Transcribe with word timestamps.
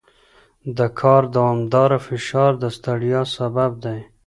د 0.77 0.79
کار 0.99 1.23
دوامداره 1.35 1.99
فشار 2.07 2.51
د 2.61 2.63
ستړیا 2.77 3.21
سبب 3.35 3.71
دی. 3.83 3.99